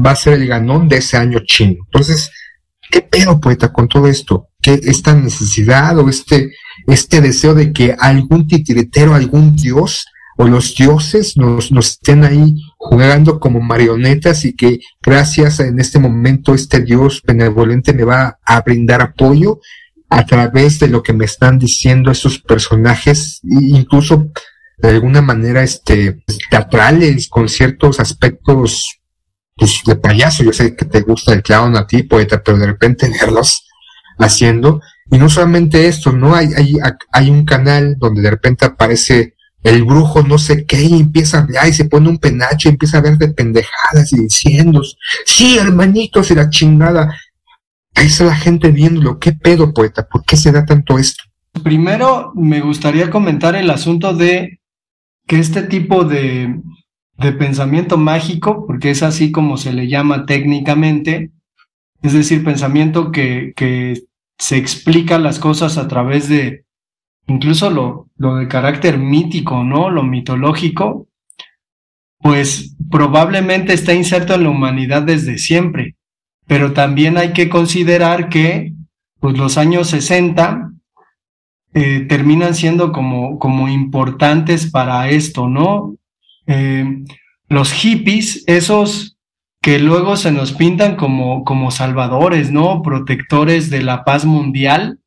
[0.04, 1.84] va a ser el ganón de ese año chino.
[1.86, 2.30] Entonces,
[2.90, 4.48] ¿qué pedo, poeta, con todo esto?
[4.60, 6.52] ¿Qué esta necesidad o este,
[6.86, 12.54] este deseo de que algún titiritero, algún dios o los dioses nos, nos estén ahí
[12.76, 18.38] jugando como marionetas y que gracias a en este momento este dios benevolente me va
[18.44, 19.58] a brindar apoyo
[20.08, 24.30] a través de lo que me están diciendo esos personajes, incluso
[24.78, 29.00] de alguna manera este teatrales con ciertos aspectos
[29.56, 30.44] pues, de payaso.
[30.44, 33.66] Yo sé que te gusta el clown a ti, poeta, pero de repente verlos
[34.18, 34.80] haciendo.
[35.10, 36.34] Y no solamente esto, ¿no?
[36.34, 36.76] Hay, hay,
[37.12, 41.42] hay un canal donde de repente aparece el brujo no sé qué y empieza a
[41.42, 44.82] hablar y se pone un penacho y empieza a ver de pendejadas y diciendo,
[45.24, 47.14] sí, hermanitos y la chingada.
[47.94, 49.18] Ahí está la gente viéndolo.
[49.18, 50.06] ¿Qué pedo, poeta?
[50.06, 51.24] ¿Por qué se da tanto esto?
[51.64, 54.57] Primero, me gustaría comentar el asunto de
[55.28, 56.60] que este tipo de,
[57.18, 61.30] de pensamiento mágico, porque es así como se le llama técnicamente,
[62.02, 64.02] es decir, pensamiento que, que
[64.38, 66.64] se explica las cosas a través de
[67.26, 69.90] incluso lo, lo de carácter mítico, ¿no?
[69.90, 71.08] Lo mitológico,
[72.20, 75.96] pues probablemente está inserto en la humanidad desde siempre,
[76.46, 78.72] pero también hay que considerar que
[79.20, 80.72] pues los años 60
[81.80, 85.94] eh, terminan siendo como, como importantes para esto, ¿no?
[86.48, 87.04] Eh,
[87.48, 89.16] los hippies, esos
[89.62, 92.82] que luego se nos pintan como, como salvadores, ¿no?
[92.82, 94.98] Protectores de la paz mundial,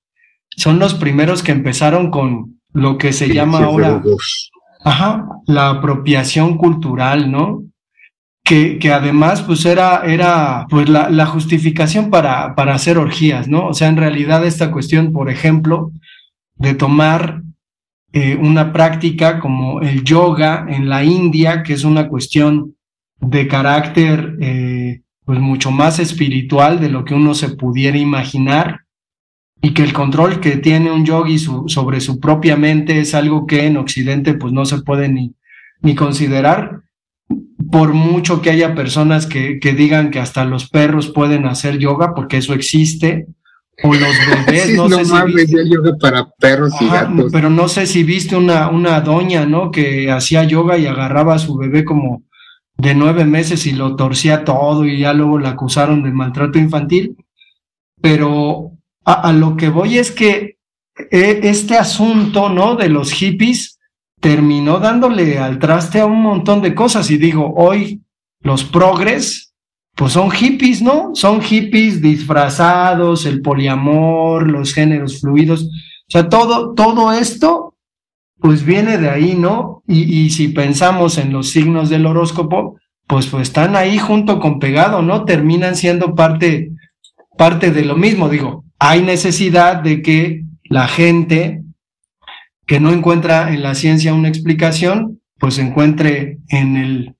[0.55, 4.01] son los primeros que empezaron con lo que se llama ahora,
[4.85, 7.63] ajá, la apropiación cultural, ¿no?
[8.45, 13.67] Que, que además, pues era, era pues la, la justificación para, para hacer orgías, ¿no?
[13.67, 15.91] O sea, en realidad esta cuestión, por ejemplo,
[16.61, 17.41] de tomar
[18.13, 22.75] eh, una práctica como el yoga en la India, que es una cuestión
[23.19, 28.81] de carácter eh, pues mucho más espiritual de lo que uno se pudiera imaginar
[29.61, 33.65] y que el control que tiene un yogi sobre su propia mente es algo que
[33.65, 35.33] en Occidente pues no se puede ni,
[35.81, 36.81] ni considerar.
[37.71, 42.13] Por mucho que haya personas que, que digan que hasta los perros pueden hacer yoga
[42.13, 43.27] porque eso existe
[43.83, 44.13] o los
[44.45, 47.31] bebés, Sí, no, no sé si viste- yoga para perros y gatos.
[47.31, 49.71] pero no sé si viste una, una doña, ¿no?
[49.71, 52.23] Que hacía yoga y agarraba a su bebé como
[52.77, 57.15] de nueve meses y lo torcía todo y ya luego la acusaron de maltrato infantil.
[58.01, 58.71] Pero
[59.05, 60.57] a, a lo que voy es que
[61.11, 62.75] eh, este asunto, ¿no?
[62.75, 63.79] De los hippies
[64.19, 68.01] terminó dándole al traste a un montón de cosas y digo, hoy
[68.41, 69.50] los progres,
[69.95, 71.11] pues son hippies, ¿no?
[71.13, 77.75] Son hippies disfrazados, el poliamor, los géneros fluidos, o sea, todo, todo esto,
[78.39, 79.83] pues viene de ahí, ¿no?
[79.87, 82.77] Y, y si pensamos en los signos del horóscopo,
[83.07, 85.25] pues, pues están ahí junto con pegado, ¿no?
[85.25, 86.71] Terminan siendo parte,
[87.37, 91.63] parte de lo mismo, digo, hay necesidad de que la gente
[92.65, 97.15] que no encuentra en la ciencia una explicación, pues encuentre en el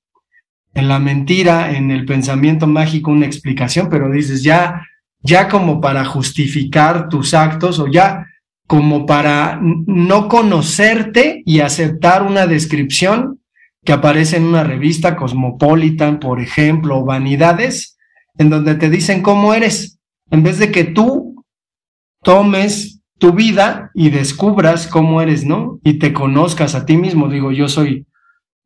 [0.74, 4.82] en la mentira, en el pensamiento mágico una explicación, pero dices ya
[5.24, 8.28] ya como para justificar tus actos o ya
[8.68, 13.40] como para no conocerte y aceptar una descripción
[13.84, 17.98] que aparece en una revista Cosmopolitan, por ejemplo, o Vanidades,
[18.38, 20.00] en donde te dicen cómo eres,
[20.30, 21.44] en vez de que tú
[22.24, 25.80] tomes tu vida y descubras cómo eres, ¿no?
[25.84, 27.28] Y te conozcas a ti mismo.
[27.28, 28.08] Digo, yo soy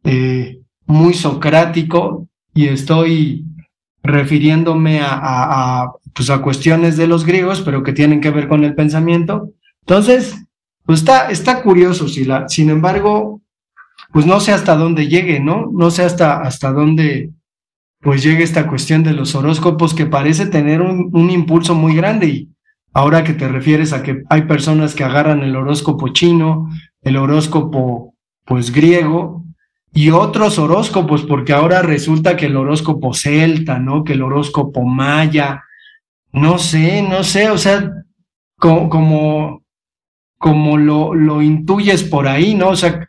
[0.04, 3.46] eh, muy socrático y estoy
[4.04, 8.76] refiriéndome a, pues a cuestiones de los griegos, pero que tienen que ver con el
[8.76, 9.52] pensamiento.
[9.82, 10.36] Entonces,
[10.86, 13.42] pues está, está curioso, sin embargo,
[14.12, 15.70] pues no sé hasta dónde llegue, ¿no?
[15.74, 17.32] No sé hasta, hasta dónde
[18.02, 22.28] pues llegue esta cuestión de los horóscopos que parece tener un, un impulso muy grande
[22.28, 22.56] y,
[22.96, 26.70] Ahora que te refieres a que hay personas que agarran el horóscopo chino,
[27.02, 28.16] el horóscopo
[28.46, 29.44] pues griego
[29.98, 34.04] y otros horóscopos, porque ahora resulta que el horóscopo celta, ¿no?
[34.04, 35.64] Que el horóscopo maya,
[36.34, 37.94] no sé, no sé, o sea,
[38.60, 39.64] como, como,
[40.38, 42.72] como lo, lo intuyes por ahí, ¿no?
[42.72, 43.08] O sea,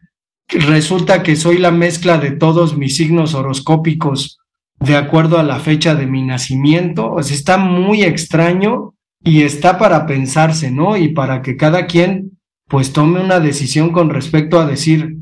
[0.49, 4.39] resulta que soy la mezcla de todos mis signos horoscópicos
[4.79, 9.77] de acuerdo a la fecha de mi nacimiento, o sea, está muy extraño y está
[9.77, 10.97] para pensarse, ¿no?
[10.97, 15.17] Y para que cada quien pues tome una decisión con respecto a decir,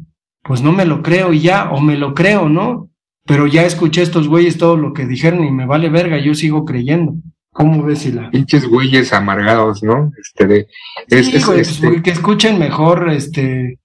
[0.44, 2.90] pues no me lo creo y ya, o me lo creo, ¿no?
[3.26, 6.64] Pero ya escuché estos güeyes todo lo que dijeron y me vale verga, yo sigo
[6.64, 7.14] creyendo.
[7.50, 8.30] ¿Cómo ves, Sila?
[8.30, 10.10] Pinches güeyes amargados, ¿no?
[10.20, 10.66] Este de.
[11.08, 13.78] Es, sí, es, güey, este, pues, que escuchen mejor, este,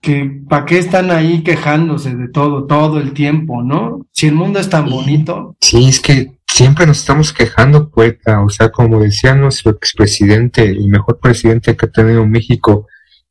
[0.00, 4.06] que para qué están ahí quejándose de todo, todo el tiempo, ¿no?
[4.12, 5.56] Si el mundo es tan bonito.
[5.60, 8.40] Sí, es que siempre nos estamos quejando, poeta.
[8.42, 12.86] O sea, como decía nuestro expresidente, el mejor presidente que ha tenido México,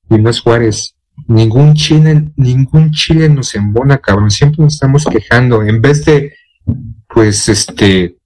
[0.10, 0.95] Luis Juárez,
[1.28, 4.32] ningún Chile, ningún Chile nos embona, cabrón.
[4.32, 5.64] Siempre nos estamos quejando.
[5.64, 6.34] En vez de,
[7.08, 8.18] pues, este,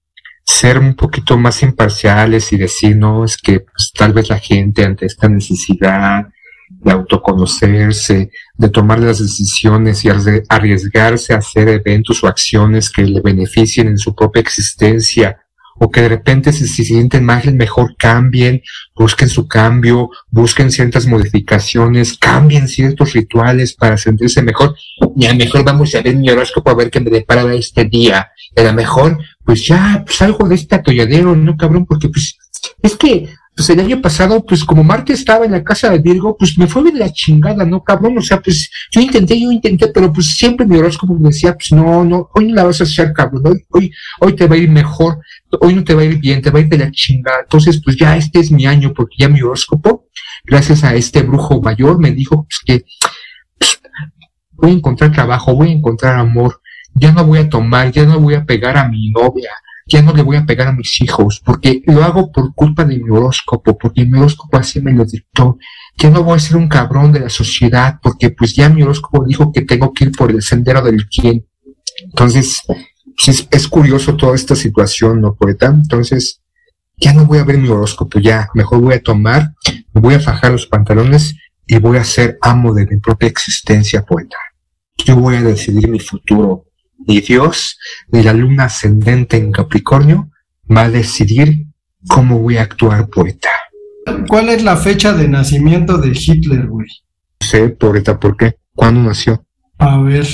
[0.43, 4.83] ser un poquito más imparciales y decir, no, es que pues, tal vez la gente
[4.83, 6.27] ante esta necesidad
[6.69, 10.09] de autoconocerse, de tomar las decisiones y
[10.49, 15.37] arriesgarse a hacer eventos o acciones que le beneficien en su propia existencia,
[15.79, 18.61] o que de repente si se sienten más mejor cambien,
[18.95, 24.75] busquen su cambio, busquen ciertas modificaciones, cambien ciertos rituales para sentirse mejor,
[25.15, 27.85] y a lo mejor vamos a ver mi horóscopo a ver qué me depara este
[27.85, 31.85] día, y a lo mejor, pues ya, pues algo de este atolladero, ¿no, cabrón?
[31.85, 32.37] Porque pues,
[32.81, 33.29] es que
[33.59, 36.65] pues el año pasado, pues como Marte estaba en la casa de Virgo, pues me
[36.65, 38.17] fue de la chingada, ¿no, cabrón?
[38.17, 41.73] O sea, pues yo intenté, yo intenté, pero pues siempre mi horóscopo me decía, pues
[41.73, 43.91] no, no, hoy no la vas a hacer, cabrón, hoy, hoy,
[44.21, 45.19] hoy te va a ir mejor,
[45.59, 47.39] hoy no te va a ir bien, te va a ir de la chingada.
[47.41, 50.07] Entonces, pues ya este es mi año, porque ya mi horóscopo,
[50.45, 52.85] gracias a este brujo mayor, me dijo pues, que
[53.57, 53.81] pues,
[54.53, 56.61] voy a encontrar trabajo, voy a encontrar amor,
[56.93, 59.51] ya no voy a tomar, ya no voy a pegar a mi novia,
[59.89, 62.97] ya no le voy a pegar a mis hijos, porque lo hago por culpa de
[62.97, 65.57] mi horóscopo, porque mi horóscopo así me lo dictó.
[65.97, 69.25] Ya no voy a ser un cabrón de la sociedad, porque pues ya mi horóscopo
[69.25, 71.45] dijo que tengo que ir por el sendero del bien.
[72.03, 75.65] Entonces, pues, es, es curioso toda esta situación, ¿no, poeta?
[75.65, 76.41] Entonces,
[76.97, 79.53] ya no voy a ver mi horóscopo, ya, mejor voy a tomar,
[79.93, 81.35] voy a fajar los pantalones
[81.65, 84.37] y voy a ser amo de mi propia existencia, poeta.
[85.05, 86.65] Yo voy a decidir mi futuro,
[87.07, 87.77] ni Dios,
[88.11, 90.29] ni la luna ascendente en Capricornio
[90.69, 91.65] va a decidir
[92.07, 93.49] cómo voy a actuar, poeta.
[94.27, 96.87] ¿Cuál es la fecha de nacimiento de Hitler, güey?
[97.41, 98.55] No sé, poeta, ¿por qué?
[98.73, 99.45] ¿Cuándo nació?
[99.77, 100.27] A ver,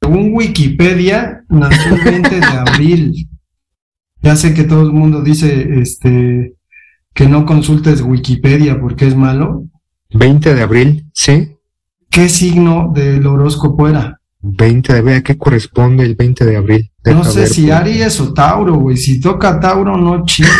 [0.00, 3.28] según Wikipedia, nació el 20 de abril.
[4.22, 6.54] Ya sé que todo el mundo dice este
[7.14, 9.64] que no consultes Wikipedia porque es malo.
[10.12, 11.56] 20 de abril, ¿sí?
[12.10, 14.20] ¿Qué signo del horóscopo era?
[14.44, 16.90] 20 de abril, ¿a qué corresponde el 20 de abril?
[17.02, 18.96] Deja no sé ver, si Aries o Tauro, güey.
[18.96, 20.50] Si toca Tauro, no chido.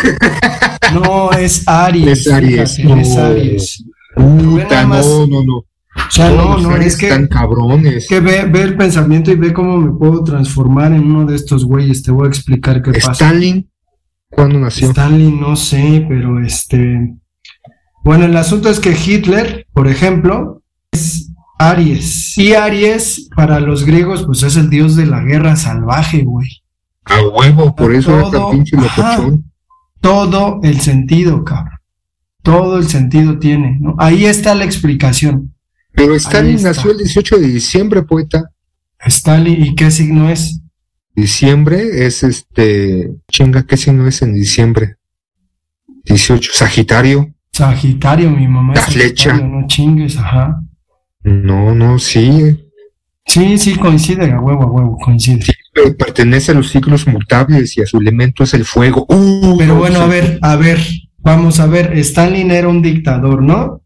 [0.95, 2.21] no, es Aries.
[2.21, 2.77] Es Aries.
[2.77, 3.01] Fíjate, no.
[3.01, 3.85] Es Aries.
[4.17, 5.57] Puta, más, no, no, no.
[5.57, 7.09] O sea, no, no, es que.
[7.09, 8.09] Están cabrones.
[8.09, 11.65] Que ve, ve, el pensamiento y ve cómo me puedo transformar en uno de estos
[11.65, 12.03] güeyes.
[12.03, 13.13] Te voy a explicar qué pasa.
[13.13, 13.71] Stalin,
[14.31, 14.89] ¿cuándo nació?
[14.89, 17.15] Stalin, no sé, pero este.
[18.03, 21.24] Bueno, el asunto es que Hitler, por ejemplo, es
[21.59, 22.37] Aries.
[22.39, 26.49] Y Aries, para los griegos, pues es el dios de la guerra salvaje, güey.
[27.05, 29.17] A huevo, por eso es tan Todo, pinche ajá.
[29.19, 29.51] locochón.
[30.01, 31.79] Todo el sentido, cabrón.
[32.43, 33.95] Todo el sentido tiene, ¿no?
[33.99, 35.55] Ahí está la explicación.
[35.93, 36.69] Pero Stalin está.
[36.69, 38.51] nació el 18 de diciembre, poeta.
[39.07, 40.61] Stalin, ¿y qué signo es?
[41.15, 43.13] Diciembre es este.
[43.31, 44.97] Chinga, ¿qué signo es en diciembre?
[46.05, 47.33] 18, Sagitario.
[47.53, 49.31] Sagitario, mi mamá es La flecha.
[49.31, 50.61] Sagitario, no chingues, ajá.
[51.25, 52.61] No, no, sí.
[53.27, 55.45] Sí, sí, coincide, a huevo, a huevo, coincide.
[55.73, 59.07] Pero pertenece a los ciclos mutables y a su elemento es el fuego.
[59.09, 60.79] Uh, Pero no, bueno, a sí, ver, a ver,
[61.19, 63.81] vamos a ver, Stalin era un dictador, ¿no?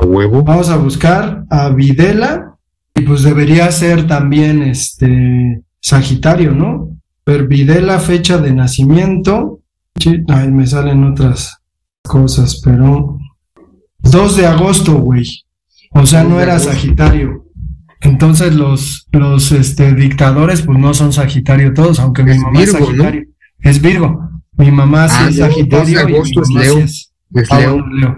[0.00, 0.44] A huevo.
[0.44, 2.56] Vamos a buscar a Videla
[2.94, 6.96] y pues debería ser también este Sagitario, ¿no?
[7.24, 9.60] Pero Videla, fecha de nacimiento,
[9.98, 11.58] sí, ay, me salen otras
[12.02, 13.18] cosas, pero
[13.98, 15.24] 2 de agosto, güey.
[15.90, 16.58] O sea, 2 no era.
[16.58, 17.44] Sagitario.
[18.00, 22.72] Entonces los, los este, dictadores pues no son Sagitario todos, aunque mi mamá es.
[22.72, 23.24] Sagitario.
[23.60, 24.30] Es Virgo.
[24.56, 26.02] Mi mamá sí Ah, es no, 2 de Sagitario.
[26.06, 26.78] y mi es mamá Leo.
[26.78, 27.12] es-
[27.50, 28.16] Ah, bueno, Leo.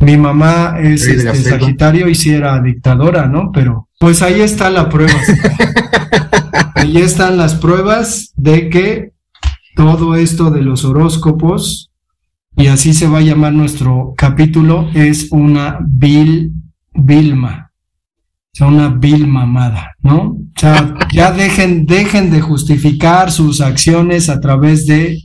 [0.00, 1.34] Mi mamá es este.
[1.50, 3.50] Sagitario y sí era dictadora, ¿no?
[3.52, 5.12] Pero pues ahí está la prueba.
[6.74, 9.12] ahí están las pruebas de que
[9.76, 11.90] todo esto de los horóscopos,
[12.56, 16.52] y así se va a llamar nuestro capítulo, es una vil,
[16.94, 17.70] vilma.
[18.52, 20.20] O sea, una vil mamada, ¿no?
[20.28, 25.20] O sea, ya dejen, dejen de justificar sus acciones a través de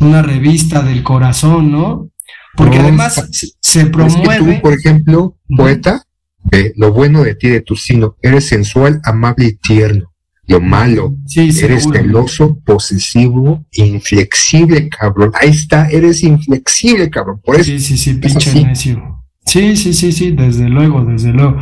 [0.00, 2.10] una revista del corazón, ¿no?
[2.56, 3.14] Porque No, además
[3.60, 4.54] se- Pero es que promueve.
[4.56, 6.02] tú, por ejemplo, poeta,
[6.50, 10.12] ve lo bueno de ti, de tu signo, eres sensual, amable y tierno.
[10.48, 15.30] Lo malo, Sí, eres celoso, posesivo, inflexible, cabrón.
[15.40, 17.40] Ahí está, eres inflexible, cabrón.
[17.44, 19.11] Por eso, Sí, sí, sí, pinche necio.
[19.44, 21.58] Sí, sí, sí, sí, desde luego, desde luego.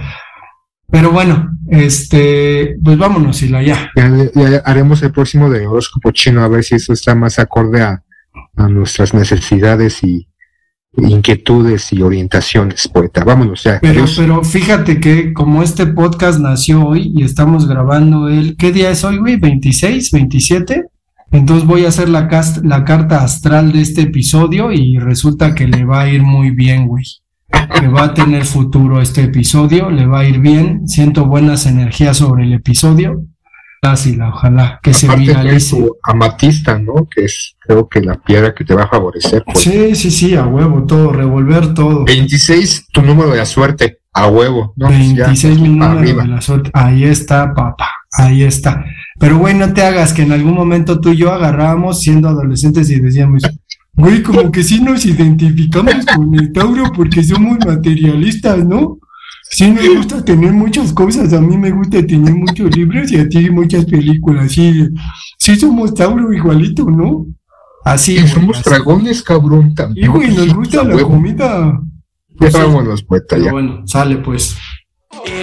[0.91, 3.91] Pero bueno, este, pues vámonos, Hila, ya.
[3.95, 7.81] ya, ya haremos el próximo de horóscopo chino, a ver si eso está más acorde
[7.83, 8.03] a,
[8.57, 10.27] a nuestras necesidades y
[10.97, 13.23] inquietudes y orientaciones, poeta.
[13.25, 13.79] Vámonos ya.
[13.81, 14.15] Pero, Adiós.
[14.19, 19.05] pero fíjate que como este podcast nació hoy y estamos grabando el, ¿qué día es
[19.05, 19.37] hoy, güey?
[19.39, 20.11] ¿26?
[20.13, 20.85] ¿27?
[21.33, 25.69] Entonces voy a hacer la, cast- la carta astral de este episodio y resulta que
[25.69, 27.05] le va a ir muy bien, güey.
[27.81, 30.87] Que va a tener futuro este episodio, le va a ir bien.
[30.87, 33.23] Siento buenas energías sobre el episodio.
[33.83, 33.95] La,
[34.29, 35.89] ojalá que se Aparte trae viralice.
[36.03, 37.09] amatista, ¿no?
[37.09, 39.43] Que es creo que la piedra que te va a favorecer.
[39.47, 39.59] pues.
[39.59, 42.05] Sí, sí, sí, a huevo, todo, revolver todo.
[42.05, 44.75] 26, tu número de la suerte, a huevo.
[44.77, 44.89] ¿no?
[44.89, 46.23] Pues ya, 26 mil para números arriba.
[46.25, 46.71] de la suerte.
[46.75, 47.89] Ahí está, papá.
[48.13, 48.85] Ahí está.
[49.19, 52.91] Pero güey, no te hagas que en algún momento tú y yo agarrábamos siendo adolescentes
[52.91, 53.43] y decíamos,
[54.01, 58.99] güey, como que sí nos identificamos con el Tauro porque somos materialistas, ¿no?
[59.53, 63.29] Sí nos gusta tener muchas cosas, a mí me gusta tener muchos libros y a
[63.29, 64.89] ti muchas películas, sí,
[65.39, 67.27] sí somos Tauro igualito, ¿no?
[67.85, 68.69] Así, Y somos así.
[68.71, 70.13] dragones, cabrón, Y también.
[70.13, 71.11] güey, nos gusta la huevo.
[71.11, 71.81] comida.
[72.39, 73.53] Ya vámonos, Pero ya.
[73.53, 74.57] bueno, sale pues.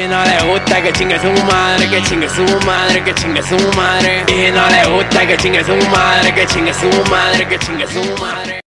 [0.07, 3.57] Y no le gusta que chingue su madre, que chingue su madre, que chingue su
[3.75, 4.23] madre.
[4.29, 8.21] Y no le gusta que chingue su madre, que chingue su madre, que chingue su
[8.21, 8.66] madre.